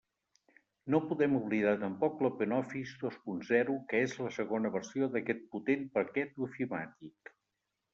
No 0.93 1.01
podem 1.11 1.35
oblidar 1.39 1.73
tampoc 1.83 2.25
l'OpenOffice 2.27 2.99
dos 3.03 3.21
punt 3.29 3.45
zero 3.53 3.79
que 3.93 4.03
és 4.09 4.19
la 4.25 4.35
segona 4.41 4.75
versió 4.81 5.15
d'aquest 5.17 5.49
potent 5.57 5.89
paquet 6.01 6.39
ofimàtic. 6.51 7.37